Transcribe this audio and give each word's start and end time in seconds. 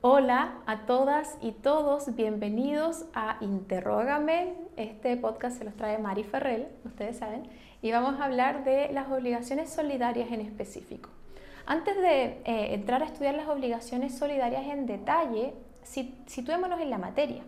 Hola 0.00 0.58
a 0.66 0.86
todas 0.86 1.36
y 1.42 1.50
todos, 1.50 2.14
bienvenidos 2.14 3.06
a 3.14 3.36
Interrógame. 3.40 4.54
Este 4.76 5.16
podcast 5.16 5.58
se 5.58 5.64
los 5.64 5.74
trae 5.74 5.98
Mari 5.98 6.22
Ferrell, 6.22 6.68
ustedes 6.84 7.18
saben, 7.18 7.48
y 7.82 7.90
vamos 7.90 8.20
a 8.20 8.26
hablar 8.26 8.62
de 8.62 8.92
las 8.92 9.10
obligaciones 9.10 9.70
solidarias 9.70 10.30
en 10.30 10.40
específico. 10.40 11.10
Antes 11.66 11.96
de 11.96 12.40
eh, 12.44 12.74
entrar 12.74 13.02
a 13.02 13.06
estudiar 13.06 13.34
las 13.34 13.48
obligaciones 13.48 14.16
solidarias 14.16 14.66
en 14.66 14.86
detalle, 14.86 15.54
situémonos 16.26 16.80
en 16.80 16.90
la 16.90 16.98
materia. 16.98 17.42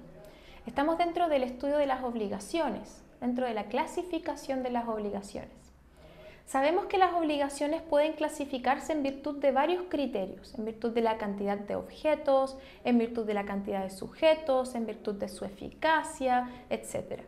Estamos 0.66 0.98
dentro 0.98 1.28
del 1.28 1.44
estudio 1.44 1.76
de 1.76 1.86
las 1.86 2.02
obligaciones, 2.02 3.04
dentro 3.20 3.46
de 3.46 3.54
la 3.54 3.66
clasificación 3.66 4.64
de 4.64 4.70
las 4.70 4.88
obligaciones. 4.88 5.59
Sabemos 6.50 6.86
que 6.86 6.98
las 6.98 7.14
obligaciones 7.14 7.80
pueden 7.80 8.14
clasificarse 8.14 8.92
en 8.92 9.04
virtud 9.04 9.36
de 9.36 9.52
varios 9.52 9.84
criterios, 9.88 10.52
en 10.58 10.64
virtud 10.64 10.90
de 10.90 11.00
la 11.00 11.16
cantidad 11.16 11.56
de 11.56 11.76
objetos, 11.76 12.58
en 12.82 12.98
virtud 12.98 13.24
de 13.24 13.34
la 13.34 13.44
cantidad 13.44 13.84
de 13.84 13.90
sujetos, 13.90 14.74
en 14.74 14.84
virtud 14.84 15.14
de 15.14 15.28
su 15.28 15.44
eficacia, 15.44 16.50
etc. 16.68 17.22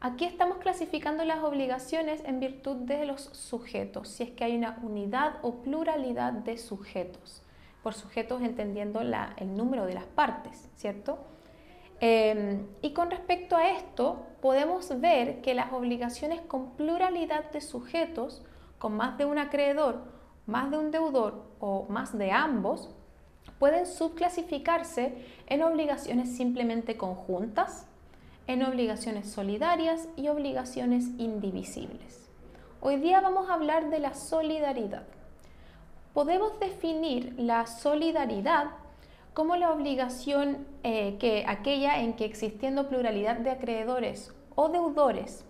Aquí 0.00 0.26
estamos 0.26 0.58
clasificando 0.58 1.24
las 1.24 1.42
obligaciones 1.42 2.22
en 2.24 2.38
virtud 2.38 2.76
de 2.76 3.04
los 3.04 3.22
sujetos, 3.32 4.06
si 4.06 4.22
es 4.22 4.30
que 4.30 4.44
hay 4.44 4.56
una 4.56 4.78
unidad 4.80 5.40
o 5.42 5.56
pluralidad 5.62 6.32
de 6.32 6.56
sujetos. 6.56 7.42
Por 7.82 7.94
sujetos 7.94 8.42
entendiendo 8.42 9.00
el 9.00 9.56
número 9.56 9.86
de 9.86 9.94
las 9.94 10.04
partes, 10.04 10.70
¿cierto? 10.76 11.18
Em, 11.98 12.68
y 12.80 12.92
con 12.92 13.10
respecto 13.10 13.56
a 13.56 13.70
esto, 13.70 14.24
podemos 14.40 15.00
ver 15.00 15.40
que 15.40 15.52
las 15.52 15.72
obligaciones 15.72 16.40
con 16.42 16.76
pluralidad 16.76 17.50
de 17.50 17.60
sujetos 17.60 18.44
con 18.82 18.96
más 18.96 19.16
de 19.16 19.24
un 19.26 19.38
acreedor, 19.38 20.00
más 20.44 20.68
de 20.72 20.76
un 20.76 20.90
deudor 20.90 21.44
o 21.60 21.86
más 21.88 22.18
de 22.18 22.32
ambos, 22.32 22.90
pueden 23.60 23.86
subclasificarse 23.86 25.24
en 25.46 25.62
obligaciones 25.62 26.36
simplemente 26.36 26.96
conjuntas, 26.96 27.86
en 28.48 28.64
obligaciones 28.64 29.30
solidarias 29.30 30.08
y 30.16 30.26
obligaciones 30.26 31.04
indivisibles. 31.16 32.28
Hoy 32.80 32.96
día 32.96 33.20
vamos 33.20 33.48
a 33.48 33.54
hablar 33.54 33.88
de 33.88 34.00
la 34.00 34.14
solidaridad. 34.14 35.04
Podemos 36.12 36.58
definir 36.58 37.36
la 37.38 37.68
solidaridad 37.68 38.72
como 39.32 39.54
la 39.54 39.70
obligación 39.70 40.66
eh, 40.82 41.18
que 41.20 41.44
aquella 41.46 42.00
en 42.00 42.14
que 42.14 42.24
existiendo 42.24 42.88
pluralidad 42.88 43.36
de 43.36 43.52
acreedores 43.52 44.34
o 44.56 44.70
deudores 44.70 45.44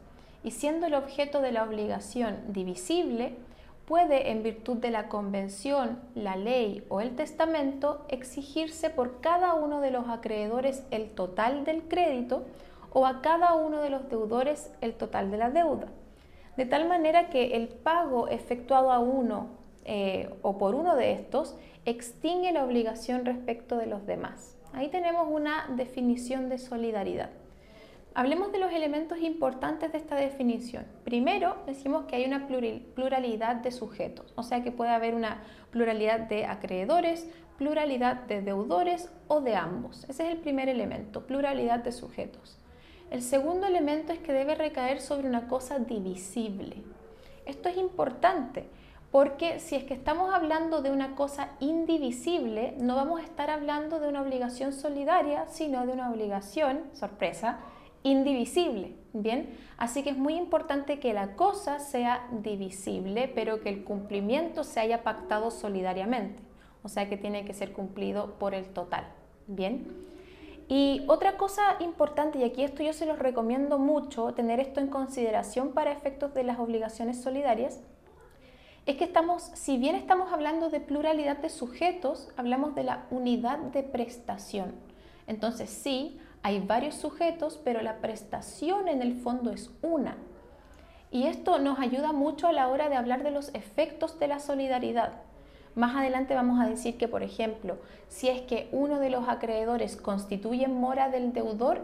y 0.45 0.51
siendo 0.51 0.87
el 0.87 0.95
objeto 0.95 1.41
de 1.41 1.53
la 1.53 1.65
obligación 1.65 2.39
divisible, 2.49 3.37
puede, 3.87 4.31
en 4.31 4.43
virtud 4.43 4.79
de 4.79 4.91
la 4.91 5.09
convención, 5.09 6.01
la 6.15 6.37
ley 6.37 6.85
o 6.89 7.01
el 7.01 7.15
testamento, 7.15 8.05
exigirse 8.09 8.91
por 8.91 9.21
cada 9.21 9.55
uno 9.55 9.81
de 9.81 9.91
los 9.91 10.09
acreedores 10.09 10.85
el 10.91 11.11
total 11.11 11.65
del 11.65 11.83
crédito 11.83 12.45
o 12.93 13.07
a 13.07 13.23
cada 13.23 13.55
uno 13.55 13.81
de 13.81 13.91
los 13.91 14.09
deudores 14.09 14.71
el 14.81 14.95
total 14.95 15.31
de 15.31 15.39
la 15.39 15.51
deuda. 15.51 15.89
De 16.57 16.67
tal 16.67 16.89
manera 16.89 17.31
que 17.31 17.57
el 17.57 17.69
pago 17.69 18.29
efectuado 18.29 18.93
a 18.93 18.99
uno 18.99 19.49
eh, 19.85 20.31
o 20.43 20.59
por 20.59 20.75
uno 20.75 20.97
de 20.97 21.13
estos 21.13 21.57
extingue 21.85 22.53
la 22.53 22.65
obligación 22.65 23.25
respecto 23.25 23.77
de 23.77 23.87
los 23.87 24.07
demás. 24.07 24.57
Ahí 24.73 24.89
tenemos 24.89 25.27
una 25.29 25.69
definición 25.77 26.49
de 26.49 26.59
solidaridad. 26.59 27.31
Hablemos 28.15 28.53
de 28.53 28.59
los 28.59 28.71
elementos 28.73 29.19
importantes 29.21 29.91
de 29.91 29.97
esta 29.97 30.17
definición. 30.17 30.85
Primero, 31.03 31.57
decimos 31.67 32.05
que 32.05 32.17
hay 32.17 32.27
una 32.27 32.47
pluralidad 32.47 33.57
de 33.57 33.71
sujetos, 33.71 34.35
o 34.37 34.43
sea 34.43 34.63
que 34.63 34.71
puede 34.71 34.91
haber 34.91 35.15
una 35.15 35.43
pluralidad 35.71 36.21
de 36.21 36.45
acreedores, 36.45 37.27
pluralidad 37.57 38.17
de 38.25 38.43
deudores 38.43 39.11
o 39.29 39.41
de 39.41 39.57
ambos. 39.57 40.05
Ese 40.11 40.27
es 40.27 40.33
el 40.33 40.39
primer 40.39 40.69
elemento, 40.69 41.27
pluralidad 41.27 41.79
de 41.79 41.93
sujetos. 41.93 42.59
El 43.11 43.23
segundo 43.23 43.67
elemento 43.67 44.13
es 44.13 44.19
que 44.19 44.35
debe 44.35 44.57
recaer 44.57 45.01
sobre 45.01 45.27
una 45.27 45.49
cosa 45.49 45.79
divisible. 45.79 46.83
Esto 47.47 47.71
es 47.71 47.79
importante 47.79 48.69
porque 49.11 49.59
si 49.59 49.77
es 49.77 49.85
que 49.85 49.95
estamos 49.95 50.35
hablando 50.35 50.83
de 50.83 50.91
una 50.91 51.15
cosa 51.15 51.51
indivisible, 51.61 52.75
no 52.79 52.97
vamos 52.97 53.21
a 53.21 53.25
estar 53.25 53.51
hablando 53.51 54.01
de 54.01 54.09
una 54.09 54.23
obligación 54.23 54.73
solidaria, 54.73 55.47
sino 55.49 55.87
de 55.87 55.93
una 55.93 56.11
obligación, 56.11 56.85
sorpresa, 56.95 57.59
indivisible, 58.03 58.95
¿bien? 59.13 59.57
Así 59.77 60.03
que 60.03 60.11
es 60.11 60.19
muy 60.19 60.35
importante 60.35 60.99
que 60.99 61.13
la 61.13 61.37
cosa 61.37 61.79
sea 61.79 62.27
divisible, 62.31 63.31
pero 63.35 63.61
que 63.61 63.69
el 63.69 63.85
cumplimiento 63.85 64.65
se 64.65 64.81
haya 64.81 65.03
pactado 65.03 65.51
solidariamente, 65.51 66.43
o 66.83 66.89
sea 66.89 67.09
que 67.09 67.17
tiene 67.17 67.45
que 67.45 67.55
ser 67.55 67.73
cumplido 67.73 68.39
por 68.39 68.55
el 68.55 68.67
total, 68.67 69.07
¿bien? 69.47 69.87
Y 70.69 71.05
otra 71.07 71.37
cosa 71.37 71.63
importante, 71.81 72.39
y 72.39 72.45
aquí 72.45 72.63
esto 72.63 72.83
yo 72.83 72.93
se 72.93 73.07
los 73.07 73.19
recomiendo 73.19 73.79
mucho, 73.79 74.33
tener 74.33 74.59
esto 74.59 74.81
en 74.81 74.87
consideración 74.87 75.73
para 75.73 75.93
efectos 75.93 76.33
de 76.35 76.45
las 76.45 76.59
obligaciones 76.59 77.21
solidarias, 77.21 77.81
es 78.87 78.97
que 78.97 79.05
estamos, 79.05 79.43
si 79.55 79.77
bien 79.79 79.95
estamos 79.95 80.33
hablando 80.33 80.71
de 80.71 80.81
pluralidad 80.81 81.37
de 81.37 81.51
sujetos, 81.51 82.31
hablamos 82.37 82.75
de 82.75 82.83
la 82.85 83.07
unidad 83.11 83.59
de 83.59 83.83
prestación. 83.83 84.75
Entonces 85.29 85.71
sí, 85.71 86.19
hay 86.43 86.61
varios 86.61 86.97
sujetos, 86.97 87.61
pero 87.63 87.83
la 87.83 87.99
prestación 87.99 88.89
en 88.89 89.01
el 89.01 89.15
fondo 89.15 89.51
es 89.53 89.71
una. 89.83 90.17
Y 91.11 91.27
esto 91.27 91.59
nos 91.59 91.79
ayuda 91.79 92.13
mucho 92.13 92.49
a 92.49 92.53
la 92.53 92.69
hora 92.69 92.89
de 92.89 92.97
hablar 92.97 93.23
de 93.23 93.31
los 93.31 93.55
efectos 93.55 94.19
de 94.19 94.29
la 94.29 94.41
solidaridad. 94.41 95.13
Más 95.75 95.95
adelante 95.95 96.35
vamos 96.35 96.61
a 96.61 96.69
decir 96.69 96.99
que, 96.99 97.09
por 97.09 97.23
ejemplo, 97.23 97.79
si 98.09 98.29
es 98.29 98.43
que 98.43 98.69
uno 98.73 98.99
de 98.99 99.11
los 99.11 99.29
acreedores 99.29 99.97
constituye 99.97 100.69
mora 100.69 101.09
del 101.09 101.33
deudor, 101.33 101.83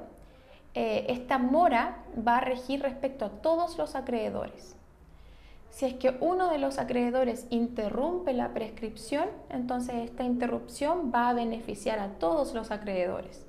eh, 0.74 1.06
esta 1.08 1.38
mora 1.38 2.04
va 2.26 2.38
a 2.38 2.40
regir 2.40 2.82
respecto 2.82 3.24
a 3.24 3.30
todos 3.30 3.78
los 3.78 3.94
acreedores. 3.94 4.76
Si 5.70 5.86
es 5.86 5.94
que 5.94 6.16
uno 6.20 6.50
de 6.50 6.58
los 6.58 6.78
acreedores 6.78 7.46
interrumpe 7.50 8.32
la 8.32 8.52
prescripción, 8.52 9.28
entonces 9.48 9.94
esta 9.96 10.24
interrupción 10.24 11.12
va 11.14 11.28
a 11.28 11.34
beneficiar 11.34 11.98
a 11.98 12.08
todos 12.18 12.54
los 12.54 12.70
acreedores. 12.70 13.47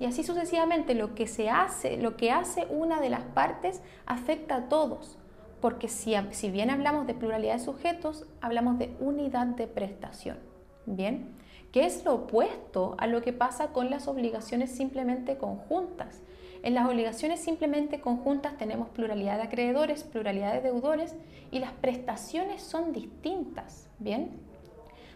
Y 0.00 0.06
así 0.06 0.24
sucesivamente 0.24 0.94
lo 0.94 1.14
que 1.14 1.26
se 1.26 1.50
hace, 1.50 1.98
lo 1.98 2.16
que 2.16 2.32
hace 2.32 2.66
una 2.70 3.00
de 3.00 3.10
las 3.10 3.22
partes 3.22 3.82
afecta 4.06 4.56
a 4.56 4.68
todos, 4.70 5.18
porque 5.60 5.88
si, 5.88 6.14
si 6.30 6.50
bien 6.50 6.70
hablamos 6.70 7.06
de 7.06 7.12
pluralidad 7.12 7.58
de 7.58 7.64
sujetos, 7.64 8.24
hablamos 8.40 8.78
de 8.78 8.96
unidad 8.98 9.46
de 9.46 9.66
prestación. 9.66 10.38
Bien, 10.86 11.36
que 11.70 11.84
es 11.84 12.02
lo 12.06 12.14
opuesto 12.14 12.96
a 12.98 13.06
lo 13.06 13.20
que 13.20 13.34
pasa 13.34 13.74
con 13.74 13.90
las 13.90 14.08
obligaciones 14.08 14.70
simplemente 14.70 15.36
conjuntas. 15.36 16.22
En 16.62 16.74
las 16.74 16.88
obligaciones 16.88 17.40
simplemente 17.40 18.00
conjuntas 18.00 18.56
tenemos 18.56 18.88
pluralidad 18.88 19.36
de 19.36 19.44
acreedores, 19.44 20.02
pluralidad 20.04 20.54
de 20.54 20.62
deudores 20.62 21.14
y 21.50 21.58
las 21.58 21.72
prestaciones 21.72 22.62
son 22.62 22.94
distintas, 22.94 23.86
¿bien? 23.98 24.30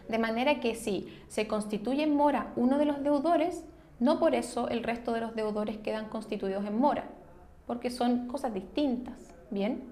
De 0.07 0.19
manera 0.19 0.59
que 0.59 0.75
si 0.75 1.07
se 1.27 1.47
constituye 1.47 2.03
en 2.03 2.15
mora 2.15 2.53
uno 2.55 2.77
de 2.77 2.85
los 2.85 3.03
deudores, 3.03 3.63
no 3.99 4.19
por 4.19 4.35
eso 4.35 4.67
el 4.67 4.83
resto 4.83 5.13
de 5.13 5.21
los 5.21 5.35
deudores 5.35 5.77
quedan 5.77 6.09
constituidos 6.09 6.65
en 6.65 6.77
mora, 6.77 7.05
porque 7.65 7.89
son 7.89 8.27
cosas 8.27 8.53
distintas, 8.53 9.15
¿bien? 9.51 9.83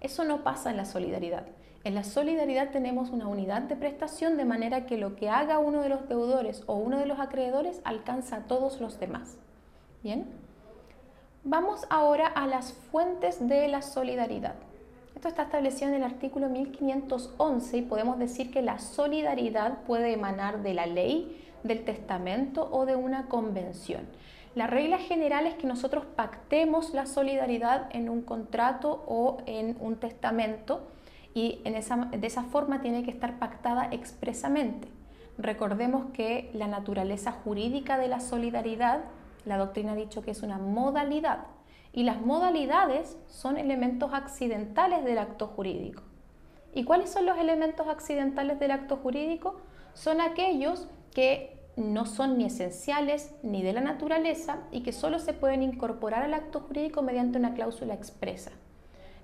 Eso 0.00 0.24
no 0.24 0.44
pasa 0.44 0.70
en 0.70 0.76
la 0.76 0.84
solidaridad. 0.84 1.44
En 1.84 1.94
la 1.94 2.04
solidaridad 2.04 2.70
tenemos 2.70 3.10
una 3.10 3.28
unidad 3.28 3.62
de 3.62 3.76
prestación 3.76 4.36
de 4.36 4.44
manera 4.44 4.86
que 4.86 4.96
lo 4.96 5.16
que 5.16 5.28
haga 5.28 5.58
uno 5.58 5.80
de 5.80 5.88
los 5.88 6.08
deudores 6.08 6.62
o 6.66 6.74
uno 6.74 6.98
de 6.98 7.06
los 7.06 7.18
acreedores 7.18 7.80
alcanza 7.84 8.36
a 8.36 8.40
todos 8.44 8.80
los 8.80 9.00
demás. 9.00 9.38
¿Bien? 10.02 10.26
Vamos 11.44 11.86
ahora 11.88 12.26
a 12.26 12.46
las 12.46 12.72
fuentes 12.72 13.48
de 13.48 13.68
la 13.68 13.82
solidaridad. 13.82 14.54
Esto 15.14 15.28
está 15.28 15.44
establecido 15.44 15.88
en 15.88 15.96
el 15.96 16.02
artículo 16.04 16.48
1511 16.48 17.76
y 17.76 17.82
podemos 17.82 18.18
decir 18.18 18.50
que 18.52 18.62
la 18.62 18.78
solidaridad 18.78 19.78
puede 19.84 20.12
emanar 20.12 20.62
de 20.62 20.74
la 20.74 20.86
ley, 20.86 21.47
del 21.68 21.84
testamento 21.84 22.68
o 22.72 22.84
de 22.84 22.96
una 22.96 23.26
convención. 23.26 24.08
La 24.54 24.66
regla 24.66 24.98
general 24.98 25.46
es 25.46 25.54
que 25.54 25.68
nosotros 25.68 26.04
pactemos 26.04 26.92
la 26.92 27.06
solidaridad 27.06 27.88
en 27.94 28.08
un 28.08 28.22
contrato 28.22 29.04
o 29.06 29.36
en 29.46 29.76
un 29.78 29.96
testamento 29.96 30.88
y 31.34 31.60
en 31.64 31.76
esa, 31.76 31.96
de 32.06 32.26
esa 32.26 32.42
forma 32.42 32.80
tiene 32.80 33.04
que 33.04 33.12
estar 33.12 33.38
pactada 33.38 33.88
expresamente. 33.92 34.88
Recordemos 35.38 36.06
que 36.12 36.50
la 36.54 36.66
naturaleza 36.66 37.30
jurídica 37.30 37.98
de 37.98 38.08
la 38.08 38.18
solidaridad, 38.18 39.04
la 39.44 39.58
doctrina 39.58 39.92
ha 39.92 39.96
dicho 39.96 40.22
que 40.22 40.32
es 40.32 40.42
una 40.42 40.58
modalidad 40.58 41.46
y 41.92 42.02
las 42.02 42.20
modalidades 42.20 43.16
son 43.28 43.58
elementos 43.58 44.12
accidentales 44.12 45.04
del 45.04 45.18
acto 45.18 45.46
jurídico. 45.46 46.02
¿Y 46.74 46.84
cuáles 46.84 47.10
son 47.10 47.26
los 47.26 47.38
elementos 47.38 47.86
accidentales 47.86 48.58
del 48.58 48.72
acto 48.72 48.96
jurídico? 48.96 49.60
Son 49.94 50.20
aquellos 50.20 50.88
que 51.14 51.57
no 51.78 52.06
son 52.06 52.38
ni 52.38 52.44
esenciales 52.44 53.32
ni 53.42 53.62
de 53.62 53.72
la 53.72 53.80
naturaleza 53.80 54.58
y 54.72 54.82
que 54.82 54.92
solo 54.92 55.18
se 55.18 55.32
pueden 55.32 55.62
incorporar 55.62 56.24
al 56.24 56.34
acto 56.34 56.60
jurídico 56.60 57.02
mediante 57.02 57.38
una 57.38 57.54
cláusula 57.54 57.94
expresa. 57.94 58.50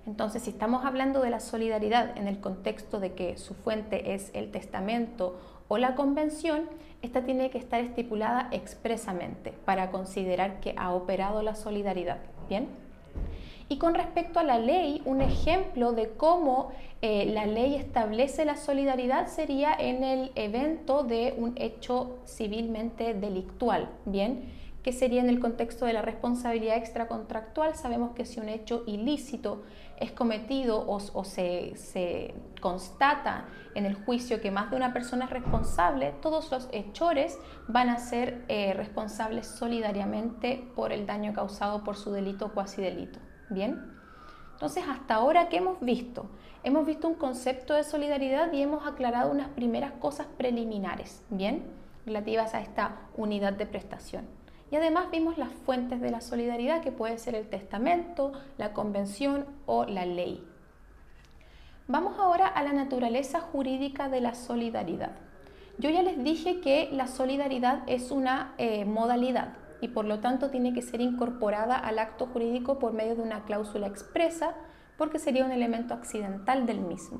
Entonces, 0.07 0.43
si 0.43 0.51
estamos 0.51 0.85
hablando 0.85 1.21
de 1.21 1.31
la 1.31 1.39
solidaridad 1.39 2.15
en 2.17 2.27
el 2.27 2.39
contexto 2.39 2.99
de 2.99 3.13
que 3.13 3.37
su 3.37 3.55
fuente 3.55 4.13
es 4.13 4.31
el 4.33 4.51
testamento 4.51 5.39
o 5.67 5.77
la 5.77 5.95
convención, 5.95 6.69
esta 7.01 7.23
tiene 7.23 7.49
que 7.49 7.57
estar 7.57 7.81
estipulada 7.81 8.47
expresamente 8.51 9.51
para 9.65 9.91
considerar 9.91 10.59
que 10.59 10.75
ha 10.77 10.93
operado 10.93 11.41
la 11.41 11.55
solidaridad. 11.55 12.19
¿Bien? 12.47 12.84
Y 13.67 13.77
con 13.77 13.95
respecto 13.95 14.39
a 14.39 14.43
la 14.43 14.59
ley, 14.59 15.01
un 15.05 15.21
ejemplo 15.21 15.91
de 15.93 16.09
cómo 16.09 16.71
eh, 17.01 17.25
la 17.25 17.47
ley 17.47 17.75
establece 17.75 18.45
la 18.45 18.57
solidaridad 18.57 19.27
sería 19.27 19.73
en 19.73 20.03
el 20.03 20.31
evento 20.35 21.03
de 21.03 21.33
un 21.35 21.53
hecho 21.55 22.19
civilmente 22.27 23.15
delictual, 23.15 23.89
¿bien? 24.05 24.53
Que 24.83 24.93
sería 24.93 25.21
en 25.21 25.29
el 25.29 25.39
contexto 25.39 25.85
de 25.87 25.93
la 25.93 26.03
responsabilidad 26.03 26.77
extracontractual. 26.77 27.73
Sabemos 27.75 28.11
que 28.15 28.25
si 28.25 28.39
un 28.39 28.49
hecho 28.49 28.83
ilícito 28.85 29.63
es 29.99 30.11
cometido 30.11 30.85
o, 30.87 30.99
se, 31.23 32.35
constata 32.61 33.47
en 33.73 33.87
el 33.87 33.95
juicio 33.95 34.41
que 34.41 34.51
más 34.51 34.69
de 34.69 34.77
una 34.77 34.93
persona 34.93 35.25
es 35.25 35.31
responsable, 35.31 36.13
todos 36.21 36.51
los 36.51 36.69
hechores 36.71 37.39
van 37.67 37.89
a 37.89 37.97
ser 37.97 38.45
eh, 38.47 38.73
responsables 38.75 39.47
solidariamente 39.47 40.67
por 40.75 40.91
el 40.91 41.07
daño 41.07 41.33
causado 41.33 41.83
por 41.83 41.95
su 41.95 42.11
delito 42.11 42.45
o 42.45 42.51
cuasi 42.51 42.83
delito. 42.83 43.19
¿Bien? 43.49 43.95
Entonces, 44.53 44.85
hasta 44.87 45.15
ahora, 45.15 45.49
¿qué 45.49 45.57
hemos 45.57 45.79
visto? 45.81 46.29
Hemos 46.63 46.85
visto 46.85 47.07
un 47.07 47.15
concepto 47.15 47.73
de 47.73 47.83
solidaridad 47.83 48.51
y 48.53 48.61
hemos 48.61 48.87
aclarado 48.87 49.31
unas 49.31 49.49
primeras 49.49 49.91
cosas 49.93 50.27
preliminares, 50.37 51.23
¿bien? 51.29 51.63
Relativas 52.05 52.55
a 52.55 52.61
esta 52.61 53.01
unidad 53.15 53.53
de 53.53 53.65
prestación. 53.65 54.25
Y 54.71 54.77
además 54.77 55.11
vimos 55.11 55.37
las 55.37 55.51
fuentes 55.51 56.01
de 56.01 56.09
la 56.09 56.21
solidaridad, 56.21 56.81
que 56.81 56.91
puede 56.91 57.17
ser 57.17 57.35
el 57.35 57.47
testamento, 57.47 58.31
la 58.57 58.73
convención 58.73 59.45
o 59.65 59.85
la 59.85 60.05
ley. 60.05 60.43
Vamos 61.87 62.17
ahora 62.17 62.47
a 62.47 62.63
la 62.63 62.73
naturaleza 62.73 63.41
jurídica 63.41 64.09
de 64.09 64.21
la 64.21 64.33
solidaridad. 64.33 65.11
Yo 65.77 65.89
ya 65.89 66.01
les 66.01 66.23
dije 66.23 66.61
que 66.61 66.89
la 66.91 67.07
solidaridad 67.07 67.83
es 67.85 68.09
una 68.09 68.55
eh, 68.57 68.85
modalidad, 68.85 69.49
y 69.81 69.89
por 69.89 70.05
lo 70.05 70.19
tanto 70.19 70.49
tiene 70.49 70.73
que 70.73 70.81
ser 70.81 71.01
incorporada 71.01 71.77
al 71.77 71.99
acto 71.99 72.27
jurídico 72.27 72.79
por 72.79 72.93
medio 72.93 73.15
de 73.15 73.21
una 73.21 73.43
cláusula 73.43 73.87
expresa 73.87 74.55
porque 74.97 75.19
sería 75.19 75.45
un 75.45 75.51
elemento 75.51 75.93
accidental 75.93 76.65
del 76.65 76.81
mismo. 76.81 77.19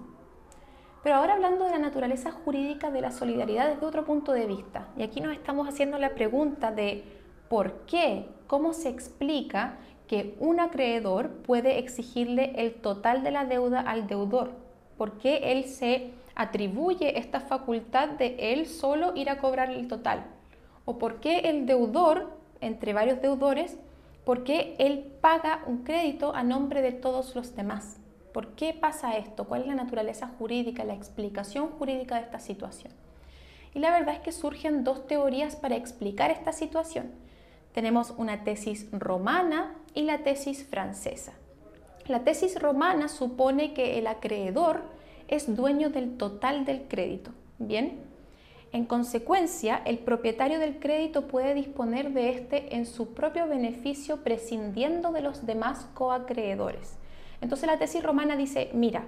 Pero 1.04 1.18
ahora 1.18 1.34
hablando 1.34 1.66
de 1.66 1.72
la 1.72 1.78
naturaleza 1.78 2.32
jurídica 2.32 2.90
de 2.90 3.02
la 3.02 3.12
solidaridad 3.12 3.70
desde 3.70 3.86
otro 3.86 4.06
punto 4.06 4.32
de 4.32 4.48
vista, 4.48 4.88
y 4.98 5.04
aquí 5.04 5.22
nos 5.22 5.34
estamos 5.34 5.68
haciendo 5.68 6.00
la 6.00 6.16
pregunta 6.16 6.72
de 6.72 7.04
por 7.48 7.86
qué, 7.86 8.28
cómo 8.48 8.74
se 8.74 8.90
explica 8.90 9.78
que 10.08 10.36
un 10.40 10.60
acreedor 10.60 11.30
puede 11.44 11.78
exigirle 11.78 12.54
el 12.56 12.74
total 12.74 13.24
de 13.24 13.32
la 13.32 13.46
deuda 13.46 13.82
al 13.82 14.08
deudor, 14.08 14.54
por 14.98 15.20
qué 15.20 15.52
él 15.52 15.66
se 15.66 16.12
atribuye 16.36 17.20
esta 17.20 17.40
facultad 17.40 18.10
de 18.10 18.36
él 18.40 18.66
solo 18.66 19.14
ir 19.16 19.30
a 19.30 19.38
cobrar 19.38 19.70
el 19.70 19.88
total, 19.88 20.26
o 20.86 20.98
por 20.98 21.20
qué 21.20 21.40
el 21.50 21.66
deudor 21.66 22.32
entre 22.66 22.94
varios 22.94 23.22
deudores 23.22 23.78
porque 24.26 24.76
él 24.80 25.14
paga 25.22 25.64
un 25.68 25.84
crédito 25.84 26.36
a 26.36 26.44
nombre 26.44 26.82
de 26.82 26.92
todos 26.92 27.36
los 27.36 27.56
demás. 27.56 27.98
¿Por 28.34 28.56
qué 28.56 28.74
pasa 28.74 29.16
esto? 29.18 29.46
¿Cuál 29.46 29.62
es 29.62 29.68
la 29.68 29.76
naturaleza 29.76 30.28
jurídica, 30.38 30.84
la 30.84 30.94
explicación 30.94 31.70
jurídica 31.70 32.16
de 32.16 32.22
esta 32.22 32.40
situación? 32.40 32.92
Y 33.74 33.80
la 33.80 33.92
verdad 33.92 34.16
es 34.16 34.22
que 34.22 34.32
surgen 34.32 34.84
dos 34.84 35.06
teorías 35.08 35.56
para 35.56 35.76
explicar 35.76 36.32
esta 36.32 36.52
situación. 36.52 37.12
Tenemos 37.74 38.14
una 38.18 38.44
tesis 38.44 38.88
romana 38.92 39.76
y 39.94 40.04
la 40.04 40.20
tesis 40.20 40.66
francesa. 40.66 41.34
La 42.08 42.24
tesis 42.24 42.60
romana 42.60 43.08
supone 43.08 43.74
que 43.74 44.00
el 44.00 44.08
acreedor 44.08 44.84
es 45.28 45.56
dueño 45.56 45.90
del 45.90 46.18
total 46.18 46.66
del 46.66 46.88
crédito. 46.88 47.32
Bien, 47.58 48.00
en 48.76 48.84
consecuencia, 48.84 49.82
el 49.86 50.00
propietario 50.00 50.60
del 50.60 50.80
crédito 50.80 51.28
puede 51.28 51.54
disponer 51.54 52.12
de 52.12 52.28
este 52.32 52.76
en 52.76 52.86
su 52.86 53.14
propio 53.14 53.48
beneficio 53.48 54.18
prescindiendo 54.18 55.14
de 55.14 55.22
los 55.22 55.46
demás 55.46 55.88
coacreedores. 55.94 56.98
Entonces 57.40 57.68
la 57.68 57.80
tesis 57.80 58.04
romana 58.04 58.36
dice, 58.36 58.72
mira, 58.74 59.06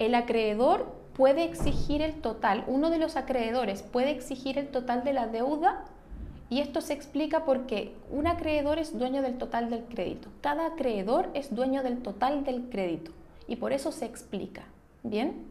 el 0.00 0.16
acreedor 0.16 0.92
puede 1.12 1.44
exigir 1.44 2.02
el 2.02 2.14
total, 2.14 2.64
uno 2.66 2.90
de 2.90 2.98
los 2.98 3.14
acreedores 3.14 3.82
puede 3.84 4.10
exigir 4.10 4.58
el 4.58 4.66
total 4.66 5.04
de 5.04 5.12
la 5.12 5.28
deuda 5.28 5.84
y 6.50 6.58
esto 6.58 6.80
se 6.80 6.92
explica 6.92 7.44
porque 7.44 7.94
un 8.10 8.26
acreedor 8.26 8.80
es 8.80 8.98
dueño 8.98 9.22
del 9.22 9.38
total 9.38 9.70
del 9.70 9.84
crédito. 9.84 10.28
Cada 10.40 10.66
acreedor 10.66 11.30
es 11.34 11.54
dueño 11.54 11.84
del 11.84 12.02
total 12.02 12.42
del 12.42 12.68
crédito 12.68 13.12
y 13.46 13.54
por 13.54 13.72
eso 13.72 13.92
se 13.92 14.06
explica. 14.06 14.64
¿Bien? 15.04 15.44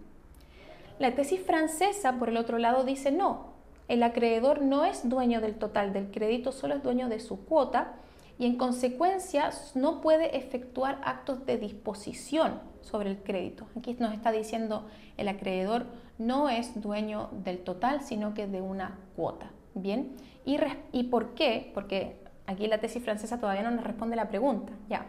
La 0.99 1.15
tesis 1.15 1.39
francesa, 1.41 2.19
por 2.19 2.27
el 2.27 2.35
otro 2.35 2.57
lado, 2.57 2.83
dice 2.83 3.09
no, 3.09 3.52
el 3.87 4.03
acreedor 4.03 4.61
no 4.61 4.85
es 4.85 5.07
dueño 5.07 5.41
del 5.41 5.55
total 5.55 5.93
del 5.93 6.11
crédito, 6.11 6.51
solo 6.51 6.75
es 6.75 6.83
dueño 6.83 7.09
de 7.09 7.19
su 7.19 7.45
cuota 7.45 7.95
y 8.39 8.45
en 8.45 8.57
consecuencia 8.57 9.51
no 9.75 10.01
puede 10.01 10.37
efectuar 10.37 10.99
actos 11.03 11.45
de 11.45 11.57
disposición 11.57 12.59
sobre 12.81 13.09
el 13.09 13.17
crédito. 13.17 13.67
Aquí 13.77 13.95
nos 13.99 14.13
está 14.13 14.31
diciendo 14.31 14.87
el 15.17 15.27
acreedor 15.27 15.85
no 16.17 16.49
es 16.49 16.79
dueño 16.81 17.29
del 17.43 17.59
total, 17.59 18.01
sino 18.01 18.33
que 18.33 18.47
de 18.47 18.61
una 18.61 18.99
cuota. 19.15 19.51
Bien, 19.75 20.15
¿y, 20.45 20.57
y 20.91 21.03
por 21.03 21.33
qué? 21.33 21.71
Porque 21.73 22.17
aquí 22.45 22.67
la 22.67 22.79
tesis 22.79 23.03
francesa 23.03 23.39
todavía 23.39 23.63
no 23.63 23.71
nos 23.71 23.83
responde 23.83 24.15
la 24.15 24.29
pregunta. 24.29 24.73
Ya. 24.89 25.07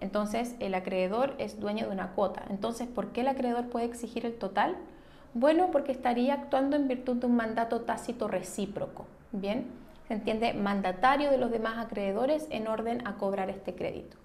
Entonces, 0.00 0.56
el 0.60 0.74
acreedor 0.74 1.34
es 1.38 1.58
dueño 1.58 1.86
de 1.86 1.92
una 1.92 2.12
cuota. 2.12 2.44
Entonces, 2.50 2.86
¿por 2.86 3.12
qué 3.12 3.22
el 3.22 3.28
acreedor 3.28 3.68
puede 3.68 3.86
exigir 3.86 4.26
el 4.26 4.36
total? 4.36 4.76
Bueno, 5.38 5.70
porque 5.70 5.92
estaría 5.92 6.32
actuando 6.32 6.76
en 6.76 6.88
virtud 6.88 7.16
de 7.16 7.26
un 7.26 7.36
mandato 7.36 7.82
tácito 7.82 8.26
recíproco. 8.26 9.04
Bien, 9.32 9.66
se 10.08 10.14
entiende 10.14 10.54
mandatario 10.54 11.30
de 11.30 11.36
los 11.36 11.50
demás 11.50 11.76
acreedores 11.76 12.46
en 12.48 12.66
orden 12.68 13.06
a 13.06 13.16
cobrar 13.16 13.50
este 13.50 13.74
crédito. 13.74 14.16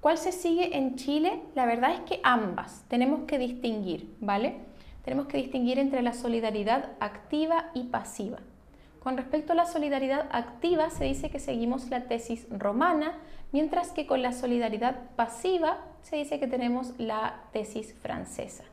¿Cuál 0.00 0.18
se 0.18 0.32
sigue 0.32 0.76
en 0.76 0.96
Chile? 0.96 1.42
La 1.54 1.64
verdad 1.64 1.94
es 1.94 2.00
que 2.00 2.18
ambas 2.24 2.84
tenemos 2.88 3.20
que 3.28 3.38
distinguir, 3.38 4.12
¿vale? 4.18 4.56
Tenemos 5.04 5.26
que 5.26 5.36
distinguir 5.36 5.78
entre 5.78 6.02
la 6.02 6.12
solidaridad 6.12 6.88
activa 6.98 7.70
y 7.72 7.84
pasiva. 7.84 8.38
Con 8.98 9.16
respecto 9.16 9.52
a 9.52 9.56
la 9.56 9.66
solidaridad 9.66 10.26
activa, 10.32 10.90
se 10.90 11.04
dice 11.04 11.30
que 11.30 11.38
seguimos 11.38 11.88
la 11.88 12.08
tesis 12.08 12.48
romana, 12.50 13.12
mientras 13.52 13.92
que 13.92 14.08
con 14.08 14.22
la 14.22 14.32
solidaridad 14.32 15.10
pasiva 15.14 15.78
se 16.02 16.16
dice 16.16 16.40
que 16.40 16.48
tenemos 16.48 16.98
la 16.98 17.44
tesis 17.52 17.94
francesa. 17.94 18.64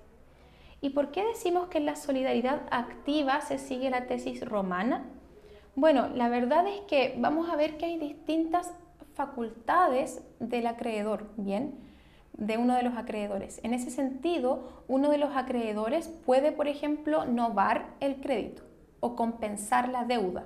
¿Y 0.81 0.91
por 0.91 1.11
qué 1.11 1.25
decimos 1.25 1.67
que 1.67 1.77
en 1.77 1.85
la 1.85 1.95
solidaridad 1.95 2.61
activa 2.71 3.41
se 3.41 3.57
sigue 3.57 3.89
la 3.89 4.07
tesis 4.07 4.47
romana? 4.47 5.05
Bueno, 5.75 6.07
la 6.15 6.29
verdad 6.29 6.67
es 6.67 6.81
que 6.81 7.15
vamos 7.17 7.49
a 7.49 7.55
ver 7.55 7.77
que 7.77 7.85
hay 7.85 7.97
distintas 7.97 8.71
facultades 9.13 10.21
del 10.39 10.67
acreedor, 10.67 11.29
¿bien? 11.35 11.75
De 12.33 12.57
uno 12.57 12.75
de 12.75 12.83
los 12.83 12.95
acreedores. 12.95 13.59
En 13.63 13.73
ese 13.73 13.91
sentido, 13.91 14.83
uno 14.87 15.09
de 15.09 15.17
los 15.17 15.35
acreedores 15.35 16.07
puede, 16.07 16.53
por 16.53 16.67
ejemplo, 16.67 17.25
novar 17.25 17.87
el 17.99 18.21
crédito 18.21 18.63
o 19.01 19.15
compensar 19.15 19.89
la 19.89 20.05
deuda. 20.05 20.45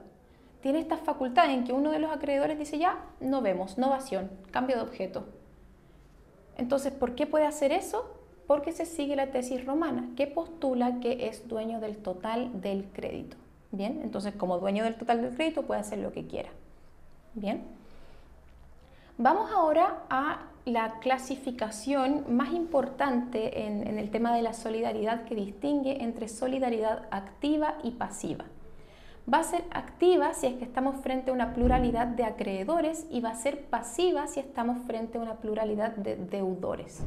Tiene 0.62 0.80
esta 0.80 0.98
facultad 0.98 1.52
en 1.52 1.66
que 1.66 1.74
uno 1.74 1.92
de 1.92 2.00
los 2.00 2.12
acreedores 2.12 2.58
dice 2.58 2.80
ya, 2.80 2.98
no 3.20 3.42
vemos, 3.42 3.78
novación, 3.78 4.32
cambio 4.50 4.78
de 4.78 4.82
objeto. 4.82 5.25
Entonces, 6.58 6.94
¿por 6.94 7.16
qué 7.16 7.28
puede 7.28 7.46
hacer 7.46 7.72
eso? 7.72 8.23
Porque 8.48 8.72
se 8.72 8.86
sigue 8.86 9.16
la 9.16 9.32
tesis 9.32 9.66
romana, 9.66 10.10
que 10.16 10.28
postula 10.28 11.00
que 11.00 11.28
es 11.28 11.48
dueño 11.48 11.80
del 11.80 11.98
total 11.98 12.62
del 12.62 12.86
crédito. 12.94 13.38
Bien, 13.72 14.02
entonces 14.04 14.36
como 14.36 14.60
dueño 14.60 14.84
del 14.84 14.96
total 14.96 15.22
del 15.22 15.36
crédito 15.36 15.64
puede 15.64 15.82
hacer 15.82 16.00
lo 16.00 16.12
que 16.12 16.28
quiera. 16.28 16.50
Bien. 17.34 17.64
Vamos 19.18 19.52
ahora 19.52 20.04
a 20.10 20.48
la 20.66 21.00
clasificación 21.00 22.26
más 22.30 22.54
importante 22.54 23.66
en, 23.66 23.88
en, 23.88 24.00
el 24.00 24.12
tema 24.12 24.36
de 24.36 24.42
la 24.42 24.54
solidaridad 24.54 25.26
que 25.26 25.36
distingue 25.36 26.04
entre 26.04 26.28
solidaridad 26.28 27.08
activa 27.12 27.76
y 27.84 27.92
pasiva. 27.92 28.46
Va 29.32 29.40
a 29.40 29.44
ser 29.44 29.64
activa 29.72 30.34
si 30.34 30.48
es 30.48 30.56
que 30.56 30.66
estamos 30.66 31.02
frente 31.02 31.32
a 31.32 31.34
una 31.34 31.54
pluralidad 31.54 32.08
de 32.08 32.26
acreedores 32.26 33.08
y 33.10 33.22
va 33.22 33.30
a 33.30 33.36
ser 33.36 33.66
pasiva 33.66 34.28
si 34.28 34.40
estamos 34.40 34.86
frente 34.86 35.18
a 35.18 35.22
una 35.22 35.36
pluralidad 35.36 35.96
de 35.96 36.16
deudores. 36.16 37.04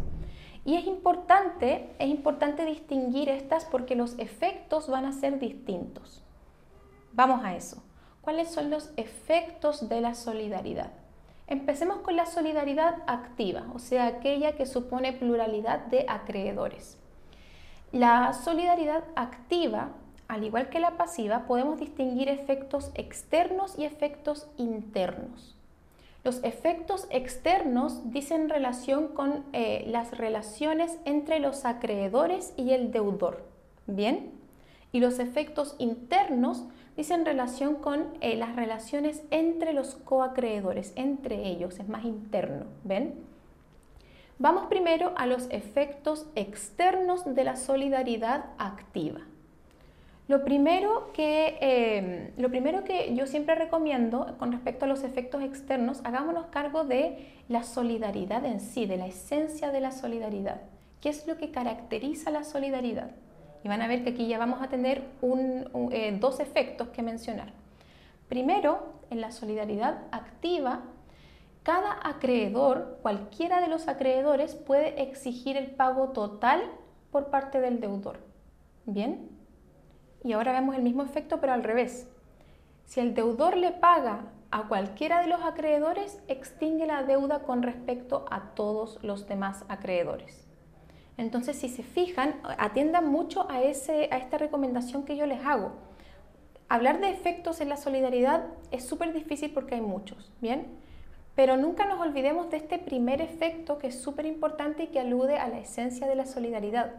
Y 0.66 0.74
es 0.74 0.84
importante, 0.84 1.94
es 2.00 2.08
importante 2.08 2.64
distinguir 2.66 3.28
estas 3.28 3.64
porque 3.64 3.94
los 3.94 4.18
efectos 4.18 4.88
van 4.88 5.06
a 5.06 5.12
ser 5.12 5.38
distintos. 5.38 6.24
Vamos 7.12 7.44
a 7.44 7.54
eso. 7.54 7.84
¿Cuáles 8.20 8.50
son 8.50 8.68
los 8.68 8.90
efectos 8.96 9.88
de 9.88 10.00
la 10.00 10.14
solidaridad? 10.16 10.90
Empecemos 11.46 11.98
con 11.98 12.16
la 12.16 12.26
solidaridad 12.26 12.96
activa, 13.06 13.66
o 13.72 13.78
sea, 13.78 14.08
aquella 14.08 14.56
que 14.56 14.66
supone 14.66 15.12
pluralidad 15.12 15.86
de 15.86 16.04
acreedores. 16.08 16.98
La 17.92 18.32
solidaridad 18.32 19.04
activa, 19.14 19.90
al 20.26 20.42
igual 20.42 20.68
que 20.68 20.80
la 20.80 20.96
pasiva, 20.96 21.46
podemos 21.46 21.78
distinguir 21.78 22.28
efectos 22.28 22.90
externos 22.96 23.78
y 23.78 23.84
efectos 23.84 24.48
internos. 24.56 25.55
Los 26.26 26.42
efectos 26.42 27.06
externos 27.10 28.10
dicen 28.10 28.48
relación 28.48 29.06
con 29.14 29.44
eh, 29.52 29.84
las 29.86 30.10
relaciones 30.18 30.98
entre 31.04 31.38
los 31.38 31.64
acreedores 31.64 32.52
y 32.56 32.72
el 32.72 32.90
deudor. 32.90 33.44
Bien, 33.86 34.32
Y 34.90 34.98
los 34.98 35.20
efectos 35.20 35.76
internos 35.78 36.64
dicen 36.96 37.24
relación 37.24 37.76
con 37.76 38.08
eh, 38.20 38.34
las 38.34 38.56
relaciones 38.56 39.22
entre 39.30 39.72
los 39.72 39.94
coacreedores, 39.94 40.92
entre 40.96 41.46
ellos, 41.46 41.78
es 41.78 41.88
más 41.88 42.04
interno, 42.04 42.64
¿ven? 42.82 43.14
Vamos 44.40 44.66
primero 44.66 45.12
a 45.16 45.26
los 45.26 45.46
efectos 45.50 46.26
externos 46.34 47.36
de 47.36 47.44
la 47.44 47.54
solidaridad 47.54 48.46
activa. 48.58 49.20
Lo 50.28 50.44
primero, 50.44 51.12
que, 51.12 51.56
eh, 51.60 52.32
lo 52.36 52.48
primero 52.48 52.82
que 52.82 53.14
yo 53.14 53.26
siempre 53.28 53.54
recomiendo 53.54 54.34
con 54.38 54.50
respecto 54.50 54.84
a 54.84 54.88
los 54.88 55.04
efectos 55.04 55.42
externos, 55.42 56.00
hagámonos 56.02 56.46
cargo 56.46 56.84
de 56.84 57.28
la 57.48 57.62
solidaridad 57.62 58.44
en 58.44 58.60
sí, 58.60 58.86
de 58.86 58.96
la 58.96 59.06
esencia 59.06 59.70
de 59.70 59.80
la 59.80 59.92
solidaridad. 59.92 60.62
¿Qué 61.00 61.10
es 61.10 61.28
lo 61.28 61.36
que 61.36 61.52
caracteriza 61.52 62.32
la 62.32 62.42
solidaridad? 62.42 63.12
Y 63.62 63.68
van 63.68 63.82
a 63.82 63.88
ver 63.88 64.02
que 64.02 64.10
aquí 64.10 64.26
ya 64.26 64.38
vamos 64.38 64.62
a 64.62 64.68
tener 64.68 65.02
eh, 65.92 66.16
dos 66.20 66.40
efectos 66.40 66.88
que 66.88 67.02
mencionar. 67.02 67.52
Primero, 68.28 68.94
en 69.10 69.20
la 69.20 69.30
solidaridad 69.30 70.02
activa 70.10 70.82
cada 71.62 71.98
acreedor, 72.02 72.98
cualquiera 73.02 73.60
de 73.60 73.66
los 73.66 73.88
acreedores, 73.88 74.54
puede 74.54 75.02
exigir 75.02 75.56
el 75.56 75.72
pago 75.72 76.10
total 76.10 76.62
por 77.10 77.26
parte 77.26 77.60
del 77.60 77.80
deudor. 77.80 78.18
¿Bien? 78.84 79.35
Y 80.26 80.32
ahora 80.32 80.50
vemos 80.50 80.74
el 80.74 80.82
mismo 80.82 81.04
efecto, 81.04 81.40
pero 81.40 81.52
al 81.52 81.62
revés. 81.62 82.08
Si 82.84 82.98
el 82.98 83.14
deudor 83.14 83.56
le 83.56 83.70
paga 83.70 84.22
a 84.50 84.66
cualquiera 84.66 85.20
de 85.20 85.28
los 85.28 85.40
acreedores, 85.42 86.20
extingue 86.26 86.84
la 86.84 87.04
deuda 87.04 87.44
con 87.44 87.62
respecto 87.62 88.24
a 88.28 88.50
todos 88.56 88.98
los 89.04 89.28
demás 89.28 89.64
acreedores. 89.68 90.44
Entonces, 91.16 91.56
si 91.56 91.68
se 91.68 91.84
fijan, 91.84 92.40
atiendan 92.58 93.06
mucho 93.06 93.48
a, 93.48 93.62
ese, 93.62 94.08
a 94.10 94.16
esta 94.16 94.36
recomendación 94.36 95.04
que 95.04 95.16
yo 95.16 95.26
les 95.26 95.46
hago. 95.46 95.74
Hablar 96.68 97.00
de 97.00 97.10
efectos 97.10 97.60
en 97.60 97.68
la 97.68 97.76
solidaridad 97.76 98.46
es 98.72 98.84
súper 98.84 99.12
difícil 99.12 99.52
porque 99.52 99.76
hay 99.76 99.80
muchos, 99.80 100.32
¿bien? 100.40 100.66
Pero 101.36 101.56
nunca 101.56 101.86
nos 101.86 102.00
olvidemos 102.00 102.50
de 102.50 102.56
este 102.56 102.80
primer 102.80 103.20
efecto 103.20 103.78
que 103.78 103.86
es 103.86 104.02
súper 104.02 104.26
importante 104.26 104.82
y 104.82 104.86
que 104.88 104.98
alude 104.98 105.38
a 105.38 105.46
la 105.46 105.60
esencia 105.60 106.08
de 106.08 106.16
la 106.16 106.26
solidaridad. 106.26 106.94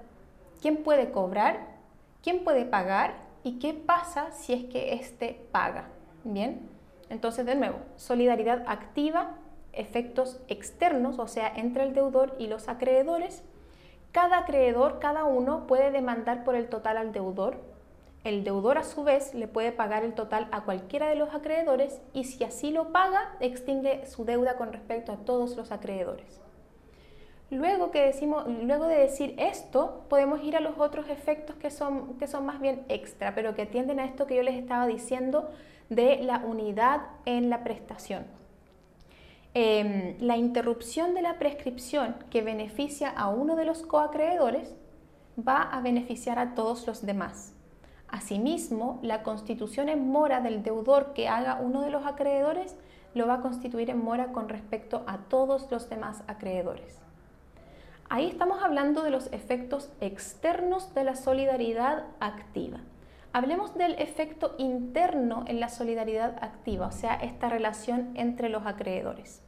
¿Quién 0.61 0.77
puede 0.77 1.11
cobrar? 1.11 1.76
¿Quién 2.21 2.43
puede 2.43 2.65
pagar? 2.65 3.15
¿Y 3.43 3.59
qué 3.59 3.73
pasa 3.73 4.31
si 4.31 4.53
es 4.53 4.65
que 4.65 4.93
éste 4.93 5.45
paga? 5.51 5.89
Bien, 6.23 6.69
entonces 7.09 7.45
de 7.45 7.55
nuevo, 7.55 7.77
solidaridad 7.95 8.63
activa, 8.67 9.35
efectos 9.73 10.39
externos, 10.47 11.19
o 11.19 11.27
sea, 11.27 11.47
entre 11.55 11.83
el 11.83 11.93
deudor 11.93 12.35
y 12.39 12.47
los 12.47 12.67
acreedores. 12.67 13.43
Cada 14.11 14.39
acreedor, 14.39 14.99
cada 14.99 15.25
uno 15.25 15.67
puede 15.67 15.91
demandar 15.91 16.43
por 16.43 16.55
el 16.55 16.69
total 16.69 16.97
al 16.97 17.11
deudor, 17.11 17.61
el 18.23 18.43
deudor 18.43 18.77
a 18.77 18.83
su 18.83 19.05
vez 19.05 19.33
le 19.33 19.47
puede 19.47 19.71
pagar 19.71 20.03
el 20.03 20.13
total 20.13 20.49
a 20.51 20.65
cualquiera 20.65 21.07
de 21.07 21.15
los 21.15 21.33
acreedores 21.33 22.01
y 22.11 22.25
si 22.25 22.43
así 22.43 22.71
lo 22.71 22.91
paga, 22.91 23.37
extingue 23.39 24.05
su 24.05 24.25
deuda 24.25 24.57
con 24.57 24.73
respecto 24.73 25.13
a 25.13 25.17
todos 25.17 25.55
los 25.55 25.71
acreedores. 25.71 26.41
Luego, 27.49 27.91
que 27.91 28.01
decimos, 28.01 28.45
luego 28.47 28.87
de 28.87 28.97
decir 28.97 29.33
esto, 29.37 30.03
podemos 30.09 30.43
ir 30.43 30.57
a 30.57 30.59
los 30.59 30.77
otros 30.79 31.07
efectos 31.09 31.55
que 31.55 31.71
son, 31.71 32.17
que 32.17 32.27
son 32.27 32.45
más 32.45 32.59
bien 32.59 32.83
extra, 32.89 33.33
pero 33.35 33.55
que 33.55 33.61
atienden 33.63 33.99
a 33.99 34.05
esto 34.05 34.27
que 34.27 34.35
yo 34.35 34.43
les 34.43 34.55
estaba 34.55 34.85
diciendo 34.85 35.49
de 35.89 36.17
la 36.23 36.39
unidad 36.39 37.03
en 37.25 37.49
la 37.49 37.63
prestación. 37.63 38.25
Em, 39.53 40.17
la 40.19 40.35
interrupción 40.35 41.13
de 41.13 41.21
la 41.21 41.39
prescripción 41.39 42.15
que 42.29 42.41
beneficia 42.41 43.09
a 43.09 43.29
uno 43.29 43.55
de 43.55 43.65
los 43.65 43.81
coacreedores 43.81 44.75
va 45.39 45.61
a 45.61 45.81
beneficiar 45.81 46.39
a 46.39 46.53
todos 46.53 46.85
los 46.85 47.05
demás. 47.05 47.53
Asimismo, 48.09 48.99
la 49.01 49.23
constitución 49.23 49.89
en 49.89 50.09
mora 50.09 50.41
del 50.41 50.63
deudor 50.63 51.13
que 51.13 51.27
haga 51.27 51.59
uno 51.61 51.81
de 51.81 51.91
los 51.91 52.05
acreedores 52.05 52.75
lo 53.13 53.25
va 53.25 53.35
a 53.35 53.41
constituir 53.41 53.89
en 53.89 54.03
mora 54.03 54.31
con 54.31 54.49
respecto 54.49 55.03
a 55.07 55.17
todos 55.29 55.71
los 55.71 55.89
demás 55.89 56.23
acreedores. 56.27 56.99
Ahí 58.09 58.27
estamos 58.27 58.63
hablando 58.63 59.03
de 59.03 59.09
los 59.09 59.27
efectos 59.33 59.89
externos 59.99 60.93
de 60.93 61.03
la 61.03 61.15
solidaridad 61.15 62.05
activa. 62.21 62.79
Hablemos 63.33 63.75
del 63.75 63.95
efecto 63.99 64.55
interno 64.57 65.43
en 65.45 65.59
la 65.59 65.67
solidaridad 65.67 66.37
activa, 66.41 66.87
o 66.87 66.91
sea, 66.91 67.15
esta 67.15 67.49
relación 67.49 68.11
entre 68.15 68.47
los 68.47 68.65
acreedores. 68.65 69.41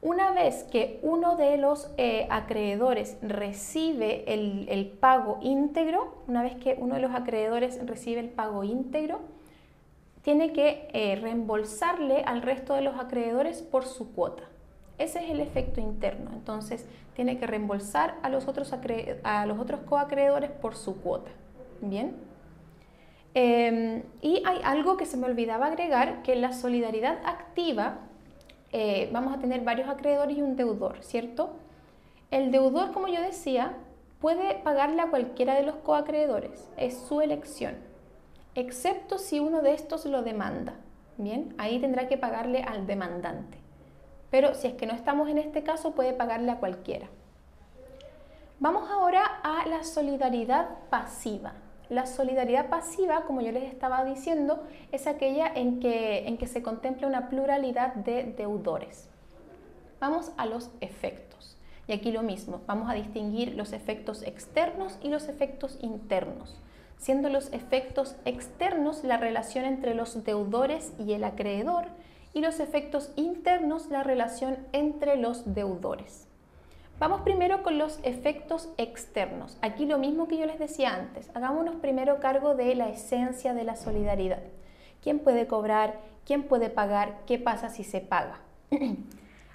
Una 0.00 0.32
vez 0.32 0.64
que 0.64 1.00
uno 1.02 1.36
de 1.36 1.58
los 1.58 1.90
eh, 1.98 2.26
acreedores 2.30 3.18
recibe 3.20 4.24
el, 4.32 4.88
pago 4.98 5.38
íntegro, 5.42 6.22
una 6.28 6.42
vez 6.42 6.56
que 6.56 6.76
uno 6.78 6.94
de 6.94 7.02
los 7.02 7.14
acreedores 7.14 7.78
recibe 7.86 8.20
el 8.20 8.30
pago 8.30 8.64
íntegro, 8.64 9.20
tiene 10.22 10.54
que 10.54 10.88
eh, 10.94 11.16
reembolsarle 11.16 12.22
al 12.22 12.40
resto 12.40 12.72
de 12.74 12.80
los 12.80 12.98
acreedores 12.98 13.62
por 13.62 13.84
su 13.84 14.12
cuota. 14.14 14.44
Ese 14.98 15.22
es 15.22 15.30
el 15.30 15.40
efecto 15.40 15.80
interno. 15.80 16.30
Entonces, 16.32 16.86
tiene 17.16 17.38
que 17.38 17.46
reembolsar 17.46 18.16
a 18.22 18.28
los 18.28 18.46
otros, 18.46 18.72
a 19.24 19.46
los 19.46 19.58
otros 19.58 19.80
coacreedores 19.80 20.50
por 20.50 20.76
su 20.76 21.00
cuota. 21.00 21.30
Bien. 21.80 22.14
Em, 23.34 24.02
y 24.20 24.42
hay 24.46 24.60
algo 24.62 24.96
que 24.96 25.06
se 25.06 25.16
me 25.16 25.26
olvidaba 25.26 25.66
agregar, 25.66 26.22
que 26.22 26.36
la 26.36 26.52
solidaridad 26.52 27.18
activa 27.24 28.00
eh, 28.72 29.08
vamos 29.12 29.34
a 29.34 29.38
tener 29.38 29.62
varios 29.62 29.88
acreedores 29.88 30.36
y 30.36 30.42
un 30.42 30.56
deudor, 30.56 30.98
¿cierto? 31.02 31.56
El 32.30 32.50
deudor, 32.50 32.92
como 32.92 33.08
yo 33.08 33.20
decía, 33.22 33.74
puede 34.20 34.56
pagarle 34.56 35.00
a 35.00 35.10
cualquiera 35.10 35.54
de 35.54 35.62
los 35.62 35.76
coacreedores, 35.76 36.68
es 36.76 36.98
su 36.98 37.20
elección, 37.20 37.76
excepto 38.54 39.18
si 39.18 39.40
uno 39.40 39.62
de 39.62 39.72
estos 39.72 40.04
lo 40.04 40.22
demanda. 40.22 40.74
Bien, 41.16 41.54
ahí 41.56 41.78
tendrá 41.78 42.08
que 42.08 42.18
pagarle 42.18 42.62
al 42.62 42.86
demandante. 42.86 43.65
Pero 44.30 44.54
si 44.54 44.66
es 44.66 44.74
que 44.74 44.86
no 44.86 44.94
estamos 44.94 45.28
en 45.28 45.38
este 45.38 45.62
caso, 45.62 45.94
puede 45.94 46.12
pagarle 46.12 46.50
a 46.50 46.58
cualquiera. 46.58 47.08
Vamos 48.58 48.90
ahora 48.90 49.22
a 49.42 49.66
la 49.66 49.84
solidaridad 49.84 50.68
pasiva. 50.90 51.52
La 51.88 52.06
solidaridad 52.06 52.68
pasiva, 52.68 53.24
como 53.26 53.42
yo 53.42 53.52
les 53.52 53.64
estaba 53.64 54.04
diciendo, 54.04 54.64
es 54.90 55.06
aquella 55.06 55.46
en 55.46 55.78
que, 55.78 56.26
en 56.26 56.36
que 56.36 56.46
se 56.46 56.62
contempla 56.62 57.06
una 57.06 57.28
pluralidad 57.28 57.94
de 57.94 58.24
deudores. 58.24 59.08
Vamos 60.00 60.32
a 60.36 60.46
los 60.46 60.70
efectos. 60.80 61.56
Y 61.86 61.92
aquí 61.92 62.10
lo 62.10 62.22
mismo, 62.22 62.62
vamos 62.66 62.90
a 62.90 62.94
distinguir 62.94 63.54
los 63.54 63.72
efectos 63.72 64.22
externos 64.22 64.98
y 65.02 65.08
los 65.08 65.28
efectos 65.28 65.78
internos, 65.80 66.60
siendo 66.96 67.28
los 67.28 67.52
efectos 67.52 68.16
externos 68.24 69.04
la 69.04 69.18
relación 69.18 69.64
entre 69.64 69.94
los 69.94 70.24
deudores 70.24 70.92
y 70.98 71.12
el 71.12 71.22
acreedor 71.22 71.86
y 72.36 72.42
los 72.42 72.60
efectos 72.60 73.10
internos 73.16 73.88
la 73.88 74.02
relación 74.02 74.58
entre 74.72 75.16
los 75.16 75.54
deudores. 75.54 76.28
Vamos 76.98 77.22
primero 77.22 77.62
con 77.62 77.78
los 77.78 77.98
efectos 78.02 78.68
externos. 78.76 79.56
Aquí 79.62 79.86
lo 79.86 79.96
mismo 79.96 80.28
que 80.28 80.36
yo 80.36 80.44
les 80.44 80.58
decía 80.58 80.94
antes. 80.94 81.30
Hagámonos 81.32 81.76
primero 81.76 82.20
cargo 82.20 82.54
de 82.54 82.74
la 82.74 82.90
esencia 82.90 83.54
de 83.54 83.64
la 83.64 83.74
solidaridad. 83.74 84.42
¿Quién 85.02 85.20
puede 85.20 85.46
cobrar? 85.46 85.98
¿Quién 86.26 86.42
puede 86.42 86.68
pagar? 86.68 87.20
¿Qué 87.26 87.38
pasa 87.38 87.70
si 87.70 87.84
se 87.84 88.02
paga? 88.02 88.40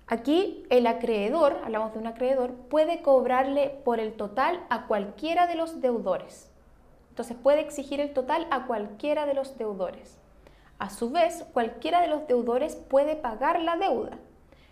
Aquí 0.07 0.65
el 0.71 0.87
acreedor, 0.87 1.61
hablamos 1.63 1.93
de 1.93 1.99
un 1.99 2.07
acreedor, 2.07 2.51
puede 2.51 3.03
cobrarle 3.03 3.69
por 3.85 3.99
el 3.99 4.13
total 4.13 4.59
a 4.71 4.87
cualquiera 4.87 5.45
de 5.45 5.53
los 5.53 5.81
deudores. 5.81 6.49
Entonces 7.09 7.37
puede 7.37 7.59
exigir 7.59 7.99
el 7.99 8.11
total 8.13 8.47
a 8.49 8.65
cualquiera 8.65 9.27
de 9.27 9.35
los 9.35 9.55
deudores. 9.59 10.20
A 10.81 10.89
su 10.89 11.11
vez, 11.11 11.45
cualquiera 11.53 12.01
de 12.01 12.07
los 12.07 12.25
deudores 12.25 12.75
puede 12.75 13.15
pagar 13.15 13.61
la 13.61 13.77
deuda 13.77 14.17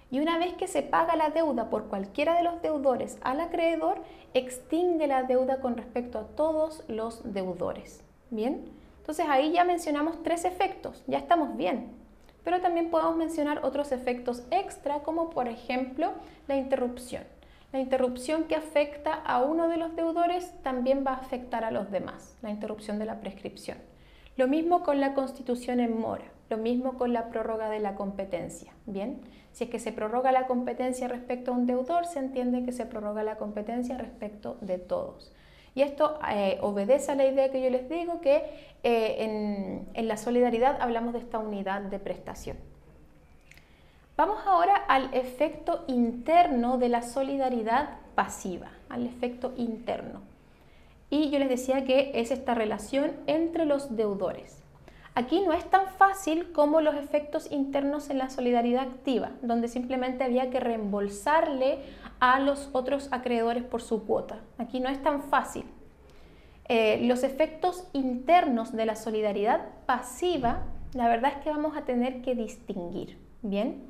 y 0.09 0.19
una 0.19 0.39
vez 0.39 0.55
que 0.55 0.67
se 0.67 0.81
paga 0.81 1.15
la 1.15 1.29
deuda 1.29 1.69
por 1.69 1.85
cualquiera 1.85 2.33
de 2.33 2.41
los 2.41 2.63
deudores 2.63 3.19
al 3.21 3.39
acreedor, 3.39 4.01
extingue 4.33 5.05
la 5.05 5.21
deuda 5.21 5.61
con 5.61 5.77
respecto 5.77 6.17
a 6.17 6.23
todos 6.25 6.83
los 6.87 7.31
deudores. 7.31 8.03
¿Bien? 8.31 8.65
Entonces 8.97 9.27
ahí 9.29 9.51
ya 9.51 9.63
mencionamos 9.65 10.23
tres 10.23 10.45
efectos, 10.45 11.03
ya 11.05 11.19
estamos 11.19 11.55
bien. 11.55 11.91
Pero 12.43 12.59
también 12.59 12.89
podemos 12.89 13.15
mencionar 13.15 13.63
otros 13.63 13.91
efectos 13.91 14.41
extra, 14.49 15.01
como 15.03 15.29
por 15.29 15.47
ejemplo 15.47 16.13
la 16.47 16.55
interrupción. 16.55 17.21
La 17.71 17.81
interrupción 17.81 18.45
que 18.45 18.55
afecta 18.55 19.13
a 19.13 19.43
uno 19.43 19.67
de 19.67 19.77
los 19.77 19.95
deudores 19.95 20.55
también 20.63 21.03
va 21.05 21.11
a 21.11 21.17
afectar 21.17 21.63
a 21.63 21.69
los 21.69 21.91
demás, 21.91 22.35
la 22.41 22.49
interrupción 22.49 22.97
de 22.97 23.05
la 23.05 23.19
prescripción. 23.19 23.77
Lo 24.38 24.48
mismo 24.48 24.83
con 24.83 25.00
la 25.00 25.13
constitución 25.13 25.79
en 25.79 26.00
mora, 26.00 26.25
lo 26.50 26.57
mismo 26.57 26.98
con 26.98 27.13
la 27.13 27.29
prórroga 27.29 27.69
de 27.69 27.79
la 27.79 27.95
competencia. 27.95 28.71
Bien, 28.86 29.21
si 29.51 29.65
es 29.65 29.69
que 29.69 29.79
se 29.79 29.91
prorroga 29.91 30.31
la 30.31 30.48
competencia 30.48 31.07
respecto 31.07 31.51
a 31.51 31.55
un 31.55 31.65
deudor, 31.65 32.05
se 32.05 32.19
entiende 32.19 32.63
que 32.63 32.71
se 32.71 32.86
prorroga 32.86 33.24
la 33.24 33.38
competencia 33.38 33.98
respecto 33.98 34.57
de 34.62 34.77
todos. 34.77 35.31
Y 35.75 35.81
esto 35.81 36.19
eh, 36.31 36.57
obedece 36.62 37.12
a 37.12 37.15
la 37.15 37.25
idea 37.25 37.51
que 37.51 37.62
yo 37.62 37.69
les 37.69 37.89
digo, 37.89 38.21
que 38.21 38.43
eh, 38.83 39.15
en, 39.19 39.88
en 39.93 40.07
la 40.07 40.17
solidaridad 40.17 40.81
hablamos 40.81 41.13
de 41.13 41.19
esta 41.19 41.39
unidad 41.39 41.81
de 41.81 42.00
prestación. 42.00 42.57
Vamos 44.17 44.39
ahora 44.45 44.75
al 44.75 45.13
efecto 45.13 45.86
interno 45.88 46.77
de 46.77 46.89
la 46.89 47.01
solidaridad 47.01 48.00
pasiva, 48.15 48.67
al 48.89 49.05
efecto 49.05 49.53
interno. 49.55 50.21
Y 51.09 51.29
yo 51.29 51.39
les 51.39 51.49
decía 51.49 51.85
que 51.85 52.11
es 52.15 52.31
esta 52.31 52.53
relación 52.53 53.11
entre 53.27 53.65
los 53.65 53.95
deudores. 53.95 54.63
Aquí 55.15 55.41
no 55.41 55.53
es 55.53 55.65
tan 55.65 55.87
fácil 55.87 56.51
como 56.51 56.81
los 56.81 56.95
efectos 56.95 57.51
internos 57.51 58.09
en 58.09 58.19
la 58.19 58.29
solidaridad 58.29 58.83
activa, 58.83 59.31
donde 59.41 59.67
simplemente 59.67 60.23
había 60.23 60.49
que 60.49 60.59
reembolsarle 60.59 61.79
a 62.19 62.39
los 62.39 62.69
otros 62.73 63.09
acreedores 63.11 63.63
por 63.63 63.81
su 63.81 64.05
cuota. 64.05 64.39
Aquí 64.57 64.79
no 64.79 64.87
es 64.87 65.01
tan 65.01 65.23
fácil. 65.23 65.65
Eh, 66.69 66.99
los 67.07 67.23
efectos 67.23 67.87
internos 67.93 68.71
de 68.71 68.85
la 68.85 68.95
solidaridad 68.95 69.61
pasiva, 69.87 70.59
la 70.93 71.07
verdad 71.07 71.33
es 71.35 71.43
que 71.43 71.49
vamos 71.49 71.75
a 71.75 71.81
tener 71.81 72.21
que 72.21 72.35
distinguir, 72.35 73.17
¿bien? 73.41 73.87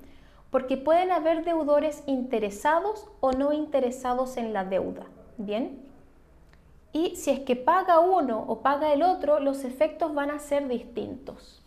Porque 0.49 0.77
pueden 0.77 1.11
haber 1.11 1.43
deudores 1.43 2.03
interesados 2.07 3.07
o 3.19 3.33
no 3.33 3.51
interesados 3.51 4.37
en 4.37 4.53
la 4.53 4.63
deuda, 4.63 5.05
¿bien? 5.37 5.89
Y 6.91 7.15
si 7.15 7.31
es 7.31 7.39
que 7.41 7.55
paga 7.55 7.99
uno 7.99 8.43
o 8.47 8.61
paga 8.61 8.93
el 8.93 9.03
otro, 9.03 9.39
los 9.39 9.63
efectos 9.63 10.13
van 10.13 10.31
a 10.31 10.39
ser 10.39 10.67
distintos. 10.67 11.63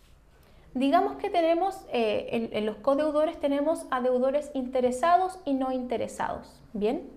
Digamos 0.74 1.16
que 1.16 1.28
tenemos, 1.28 1.84
eh, 1.92 2.48
en, 2.52 2.66
los 2.66 2.76
codeudores 2.76 3.38
tenemos 3.38 3.86
a 3.90 4.00
deudores 4.00 4.50
interesados 4.54 5.38
y 5.44 5.52
no 5.52 5.70
interesados. 5.70 6.60
Bien, 6.72 7.10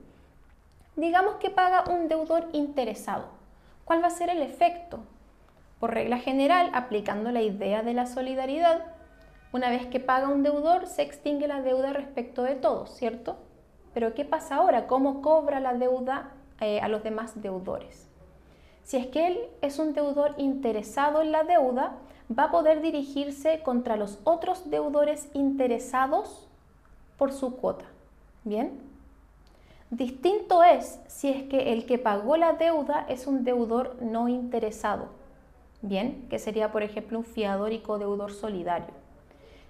digamos 0.98 1.36
que 1.36 1.50
paga 1.50 1.86
un 1.90 2.08
deudor 2.10 2.50
interesado. 2.52 3.28
¿Cuál 3.86 4.04
va 4.04 4.08
a 4.08 4.12
ser 4.12 4.30
el 4.30 4.42
efecto? 4.42 5.00
Por 5.80 5.94
regla 5.94 6.18
general, 6.18 6.70
aplicando 6.74 7.32
la 7.32 7.42
idea 7.42 7.82
de 7.82 7.94
la 7.94 8.08
solidaridad, 8.08 8.84
una 9.54 9.70
vez 9.70 9.88
que 9.88 10.02
paga 10.02 10.28
un 10.28 10.44
deudor, 10.44 10.88
se 10.88 11.02
extingue 11.02 11.48
la 11.48 11.62
deuda 11.62 11.94
respecto 11.94 12.44
de 12.44 12.56
todos, 12.56 12.90
¿cierto? 12.92 13.38
Pero 13.94 14.14
¿qué 14.14 14.26
pasa 14.26 14.56
ahora? 14.56 14.86
¿Cómo 14.86 15.22
cobra 15.22 15.62
la 15.62 15.74
deuda 15.74 16.34
eh, 16.60 16.80
a 16.82 16.88
los 16.88 17.04
demás 17.04 17.42
deudores? 17.42 18.08
Si 18.84 18.98
es 18.98 19.08
que 19.08 19.28
él 19.28 19.40
es 19.62 19.80
un 19.80 19.94
deudor 19.94 20.36
interesado 20.38 21.22
en 21.22 21.32
la 21.32 21.44
deuda, 21.44 21.98
va 22.32 22.46
a 22.46 22.52
poder 22.52 22.82
dirigirse 22.82 23.62
contra 23.64 23.98
los 23.98 24.20
otros 24.24 24.70
deudores 24.70 25.28
interesados 25.34 26.48
por 27.18 27.34
su 27.34 27.56
cuota. 27.56 27.86
¿Bien? 28.44 28.80
Distinto 29.90 30.64
es 30.64 31.00
si 31.08 31.30
es 31.30 31.44
que 31.44 31.74
el 31.74 31.86
que 31.86 31.98
pagó 31.98 32.38
la 32.38 32.54
deuda 32.54 33.06
es 33.08 33.28
un 33.28 33.44
deudor 33.44 33.96
no 34.02 34.28
interesado. 34.28 35.08
Bien, 35.82 36.26
que 36.30 36.40
sería 36.40 36.72
por 36.72 36.84
ejemplo 36.84 37.20
un 37.20 37.26
fiador 37.26 37.72
y 37.72 37.80
codeudor 37.80 38.34
solidario. 38.34 38.94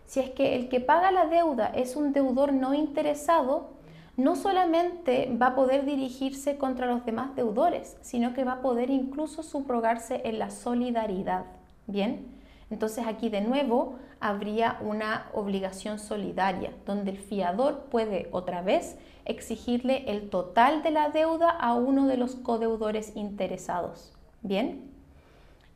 Si 0.05 0.19
es 0.19 0.29
que 0.29 0.55
el 0.55 0.69
que 0.69 0.79
paga 0.79 1.11
la 1.11 1.27
deuda 1.27 1.67
es 1.67 1.95
un 1.95 2.13
deudor 2.13 2.53
no 2.53 2.73
interesado, 2.73 3.69
no 4.17 4.35
solamente 4.35 5.35
va 5.41 5.47
a 5.47 5.55
poder 5.55 5.85
dirigirse 5.85 6.57
contra 6.57 6.87
los 6.87 7.05
demás 7.05 7.35
deudores, 7.35 7.97
sino 8.01 8.33
que 8.33 8.45
va 8.45 8.53
a 8.53 8.61
poder 8.61 8.89
incluso 8.89 9.43
subrogarse 9.43 10.21
en 10.23 10.39
la 10.39 10.51
solidaridad. 10.51 11.45
Bien, 11.87 12.25
entonces 12.69 13.05
aquí 13.07 13.29
de 13.29 13.41
nuevo 13.41 13.95
habría 14.19 14.77
una 14.81 15.27
obligación 15.33 15.99
solidaria, 15.99 16.71
donde 16.85 17.11
el 17.11 17.17
fiador 17.17 17.85
puede 17.91 18.29
otra 18.31 18.61
vez 18.61 18.97
exigirle 19.25 20.09
el 20.09 20.29
total 20.29 20.81
de 20.81 20.91
la 20.91 21.09
deuda 21.09 21.49
a 21.49 21.73
uno 21.73 22.07
de 22.07 22.17
los 22.17 22.35
codeudores 22.35 23.15
interesados. 23.15 24.13
Bien, 24.41 24.89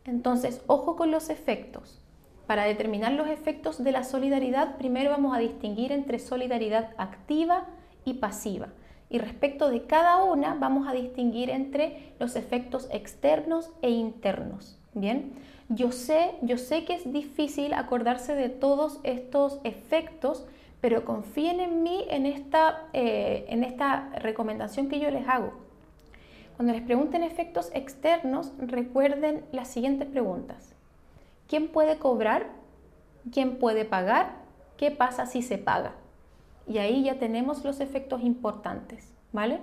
entonces 0.06 0.62
ojo 0.68 0.96
con 0.96 1.12
los 1.12 1.30
efectos. 1.30 2.02
Para 2.48 2.64
determinar 2.64 3.12
los 3.12 3.28
efectos 3.28 3.84
de 3.84 3.92
la 3.92 4.04
solidaridad, 4.04 4.78
primero 4.78 5.12
vamos 5.12 5.36
a 5.36 5.40
distinguir 5.40 5.92
entre 5.92 6.18
solidaridad 6.18 6.92
activa 6.98 7.68
y 8.06 8.16
pasiva. 8.16 8.70
Y 9.10 9.18
respecto 9.18 9.70
de 9.70 9.86
cada 9.86 10.24
una, 10.24 10.54
vamos 10.56 10.88
a 10.88 10.94
distinguir 10.94 11.50
entre 11.50 12.14
los 12.20 12.36
efectos 12.36 12.88
externos 12.92 13.72
e 13.82 13.90
internos. 13.90 14.78
Bien, 14.94 15.34
yo 15.70 15.92
sé, 15.92 16.32
yo 16.42 16.58
sé 16.58 16.86
que 16.86 16.94
es 16.96 17.12
difícil 17.12 17.74
acordarse 17.74 18.36
de 18.36 18.50
todos 18.50 19.00
estos 19.04 19.60
efectos, 19.64 20.46
pero 20.82 21.06
confíen 21.06 21.60
en 21.60 21.84
mí 21.84 22.06
en 22.10 22.26
esta, 22.26 22.88
eh, 22.94 23.46
en 23.50 23.64
esta 23.64 24.10
recomendación 24.20 24.90
que 24.90 25.00
yo 25.00 25.10
les 25.12 25.28
hago. 25.28 25.54
Cuando 26.56 26.74
les 26.74 26.82
pregunten 26.82 27.24
efectos 27.24 27.72
externos, 27.74 28.52
recuerden 28.58 29.46
las 29.52 29.70
siguientes 29.70 30.08
preguntas. 30.08 30.76
¿Quién 31.48 31.68
puede 31.68 31.98
cobrar? 31.98 32.48
¿Quién 33.32 33.58
puede 33.58 33.86
pagar? 33.86 34.36
¿Qué 34.78 34.92
pasa 34.92 35.26
si 35.26 35.42
se 35.42 35.58
paga? 35.58 35.94
Y 36.70 36.78
ahí 36.78 37.04
ya 37.04 37.18
tenemos 37.18 37.66
los 37.66 37.80
efectos 37.80 38.22
importantes, 38.22 39.12
¿vale? 39.34 39.60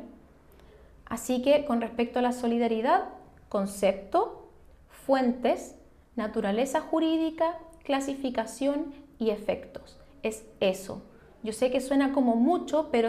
Así 1.06 1.40
que 1.40 1.64
con 1.64 1.80
respecto 1.80 2.18
a 2.18 2.22
la 2.22 2.32
solidaridad, 2.32 3.04
concepto, 3.48 4.50
fuentes, 4.88 5.76
naturaleza 6.16 6.80
jurídica, 6.80 7.58
clasificación 7.84 8.92
y 9.20 9.30
efectos. 9.30 9.98
Es 10.24 10.44
eso. 10.58 11.02
Yo 11.44 11.52
sé 11.52 11.70
que 11.70 11.80
suena 11.80 12.12
como 12.12 12.34
mucho, 12.34 12.88
pero 12.90 13.04